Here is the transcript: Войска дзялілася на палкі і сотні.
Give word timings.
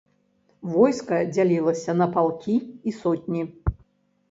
Войска 0.75 1.19
дзялілася 1.33 1.91
на 2.01 2.09
палкі 2.17 2.57
і 2.91 2.97
сотні. 3.03 3.41